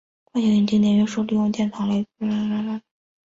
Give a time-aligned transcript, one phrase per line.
[0.31, 2.27] 惯性静电约束利用电场来牵引带
[2.63, 2.85] 电粒子。